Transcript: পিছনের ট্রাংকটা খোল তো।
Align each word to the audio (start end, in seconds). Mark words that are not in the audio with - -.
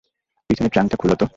পিছনের 0.49 0.71
ট্রাংকটা 0.71 0.97
খোল 0.97 1.11
তো। 1.15 1.25